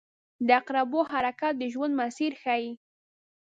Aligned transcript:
•د 0.47 0.49
عقربو 0.59 0.99
حرکت 1.11 1.53
د 1.57 1.63
ژوند 1.73 1.93
مسیر 2.01 2.31
ښيي. 2.41 2.71